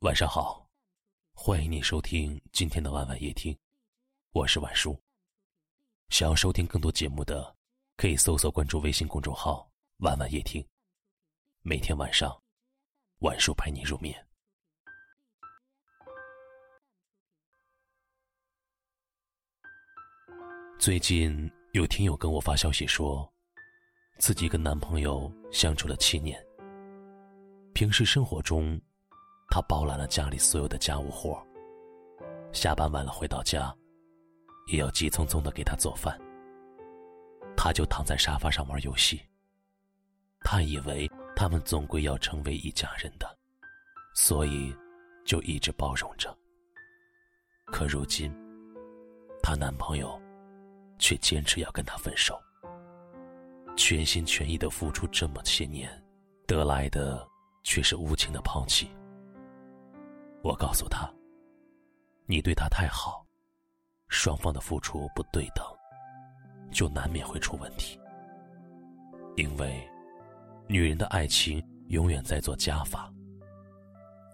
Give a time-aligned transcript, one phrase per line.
[0.00, 0.68] 晚上好，
[1.32, 3.56] 欢迎你收听今天的晚晚夜听，
[4.32, 4.94] 我是晚叔。
[6.10, 7.56] 想要收听更多节目的，
[7.96, 9.72] 可以搜索关注微信公众号
[10.04, 10.64] “晚晚夜听”，
[11.64, 12.38] 每天晚上，
[13.20, 14.14] 晚叔陪你入眠。
[20.78, 23.26] 最近有听友跟我发消息说，
[24.18, 26.38] 自己跟男朋友相处了七年，
[27.72, 28.78] 平时生活中。
[29.48, 31.44] 他包揽了家里所有的家务活
[32.52, 33.74] 下班晚了回到家，
[34.66, 36.18] 也要急匆匆的给他做饭。
[37.56, 39.20] 他就躺在沙发上玩游戏。
[40.40, 43.38] 他以为他们总归要成为一家人的，
[44.14, 44.74] 所以
[45.24, 46.36] 就一直包容着。
[47.66, 48.32] 可如今，
[49.42, 50.20] 她男朋友
[50.98, 52.40] 却坚持要跟她分手。
[53.76, 55.90] 全心全意的付出这么些年，
[56.46, 57.26] 得来的
[57.64, 58.88] 却是无情的抛弃。
[60.46, 61.12] 我告诉他
[62.24, 63.26] ：“你对他太好，
[64.06, 65.66] 双方的付出不对等，
[66.70, 67.98] 就难免会出问题。
[69.34, 69.84] 因为
[70.68, 73.12] 女人的爱情永远在做加法，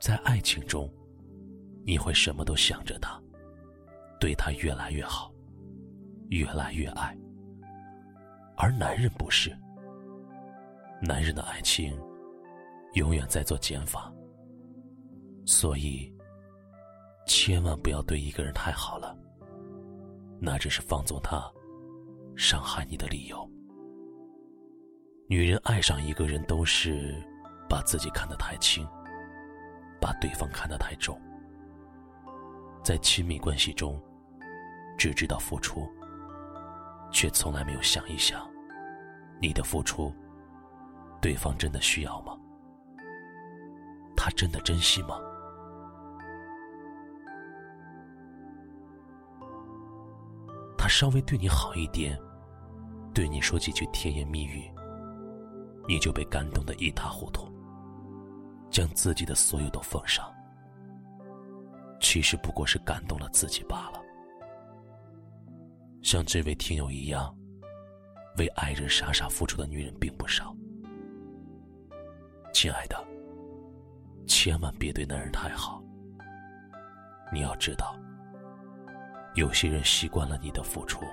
[0.00, 0.92] 在爱情中，
[1.86, 3.16] 你会什么都想着他，
[4.18, 5.32] 对他越来越好，
[6.30, 7.16] 越来越爱。
[8.56, 9.56] 而男人不是，
[11.00, 11.96] 男人的爱情
[12.94, 14.12] 永远在做减法。”
[15.50, 16.08] 所以，
[17.26, 19.18] 千万不要对一个人太好了，
[20.38, 21.42] 那只是放纵他、
[22.36, 23.50] 伤害你的理由。
[25.26, 27.20] 女人爱上一个人都是
[27.68, 28.86] 把自己看得太轻，
[30.00, 31.20] 把对方看得太重，
[32.84, 34.00] 在亲密关系中
[34.96, 35.84] 只知道付出，
[37.10, 38.48] 却从来没有想一想，
[39.40, 40.14] 你的付出，
[41.20, 42.38] 对方真的需要吗？
[44.16, 45.20] 他真的珍惜吗？
[50.90, 52.18] 稍微对你好一点，
[53.14, 54.68] 对你说几句甜言蜜语，
[55.86, 57.48] 你就被感动的一塌糊涂，
[58.70, 60.30] 将自己的所有都奉上。
[62.00, 64.00] 其实不过是感动了自己罢了。
[66.02, 67.34] 像这位听友一样，
[68.36, 70.54] 为爱人傻傻付出的女人并不少。
[72.52, 73.08] 亲爱的。
[74.26, 75.82] 千万别对男人太好。
[77.32, 77.96] 你要知道，
[79.34, 81.04] 有些人习惯了你的付出，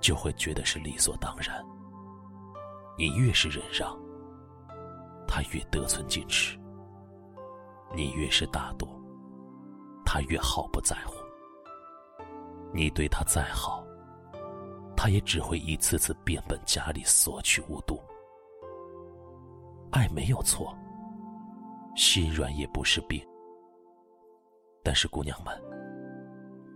[0.00, 1.64] 就会觉得是理所当然。
[2.96, 3.96] 你越是忍让，
[5.26, 6.58] 他越得寸进尺；
[7.94, 8.88] 你越是大度，
[10.04, 11.14] 他越毫不在乎。
[12.72, 13.82] 你对他再好，
[14.96, 18.02] 他也只会一次次变本加厉，索取无度。
[19.90, 20.76] 爱没有错。
[21.96, 23.20] 心软也不是病，
[24.84, 25.52] 但是姑娘们，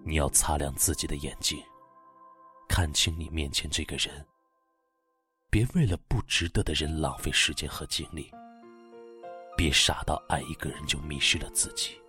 [0.05, 1.63] 你要擦亮自己的眼睛，
[2.69, 4.27] 看清你面前这个人。
[5.49, 8.31] 别为了不值得的人浪费时间和精力，
[9.57, 12.01] 别傻到爱一个人就迷失了自己。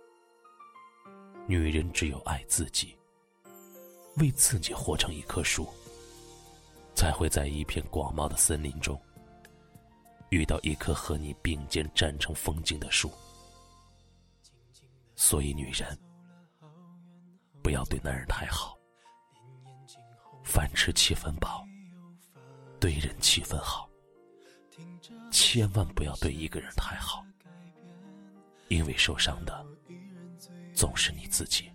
[1.46, 2.96] 女人只有爱自己，
[4.16, 5.68] 为自己活成一棵树，
[6.94, 8.98] 才会在一片广袤的森林中。
[10.30, 13.12] 遇到一棵和你并肩站成风景的树，
[15.14, 15.96] 所以女人
[17.64, 18.78] 不要对男人太好，
[20.44, 21.64] 饭吃七分饱，
[22.78, 23.88] 对人七分好。
[25.32, 27.24] 千万不要对一个人太好，
[28.68, 29.64] 因为受伤的
[30.74, 31.72] 总是你自己。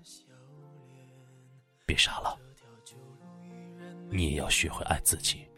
[1.88, 2.38] 别傻了，
[4.12, 5.50] 你也要学会爱自己，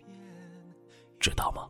[1.19, 1.69] 知道吗？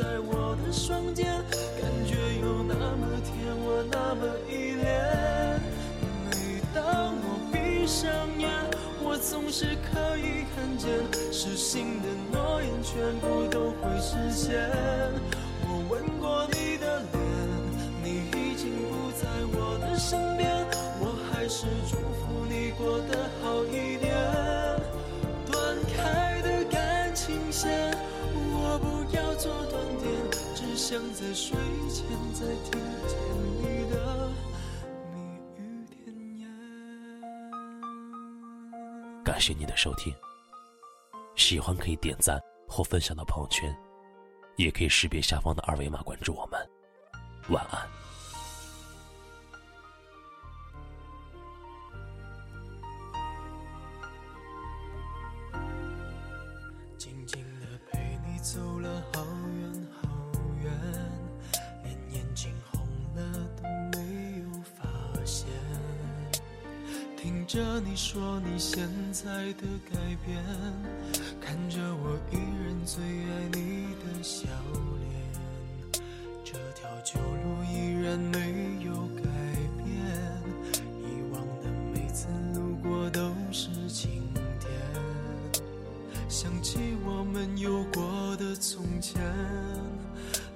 [0.00, 1.26] 在我的双肩，
[1.78, 5.60] 感觉有那么甜，我那么依恋。
[6.24, 6.32] 每
[6.72, 8.08] 当我闭上
[8.38, 8.48] 眼，
[9.02, 10.88] 我总是可以看见，
[11.30, 14.58] 失信的诺言全部都会实现。
[15.68, 17.20] 我吻过你的脸，
[18.02, 20.48] 你已经不在我的身边，
[20.98, 24.16] 我还是祝福你过得好一点。
[25.52, 26.80] 断开的感。
[27.12, 27.89] 情线，
[28.52, 28.86] 我不
[29.16, 30.08] 要做断点，
[30.54, 31.56] 只想在睡
[31.88, 32.72] 前再听
[33.08, 33.12] 见
[33.56, 33.94] 你的
[35.12, 35.16] 蜜
[35.56, 35.58] 语
[35.88, 35.98] 甜
[36.38, 36.42] 言。
[39.24, 40.14] 感谢你的收听，
[41.36, 43.74] 喜欢可以点赞或分享到朋友圈，
[44.56, 46.60] 也可以识别下方的二维码关注我们。
[47.48, 47.88] 晚安。
[67.52, 70.40] 着你说你现在的改变，
[71.40, 74.46] 看着我依然最爱你的笑
[75.00, 76.00] 脸，
[76.44, 79.24] 这条旧路依然没有改
[79.78, 79.90] 变，
[81.02, 84.22] 以往的每次路过都是晴
[84.60, 84.70] 天。
[86.28, 89.20] 想起我们有过的从前，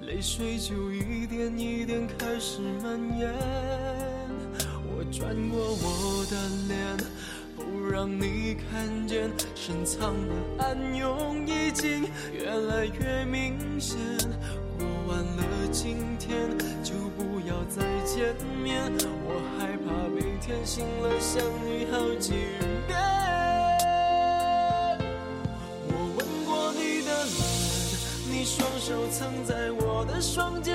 [0.03, 3.94] 泪水就一点一点开始蔓延。
[5.11, 6.35] 转过我的
[6.67, 6.97] 脸，
[7.55, 12.03] 不让你看见，深藏的暗涌已经
[12.33, 13.97] 越来越明显。
[14.77, 16.49] 过完了今天，
[16.83, 18.91] 就不要再见面，
[19.23, 22.33] 我害怕每天醒了想你好几
[22.87, 22.99] 遍。
[25.87, 27.39] 我吻过你的脸，
[28.29, 30.74] 你双手曾在我的双肩，